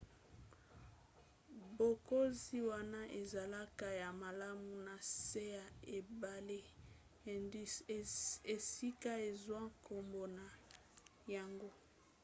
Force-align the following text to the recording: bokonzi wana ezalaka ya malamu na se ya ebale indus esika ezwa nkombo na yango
bokonzi 1.77 2.57
wana 2.69 3.01
ezalaka 3.21 3.87
ya 4.01 4.09
malamu 4.21 4.69
na 4.87 4.95
se 5.25 5.43
ya 5.57 5.65
ebale 5.97 6.59
indus 7.33 7.73
esika 8.55 9.11
ezwa 9.29 9.61
nkombo 9.75 10.21
na 10.37 10.45
yango 11.35 11.69